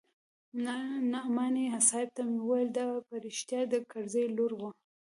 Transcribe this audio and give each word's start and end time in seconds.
نعماني 1.11 1.65
صاحب 1.89 2.09
ته 2.15 2.21
مې 2.29 2.37
وويل 2.41 2.69
دا 2.77 2.85
په 3.07 3.15
رښتيا 3.25 3.61
د 3.71 3.73
کرزي 3.91 4.25
لور 4.37 4.51
وه. 4.59 4.69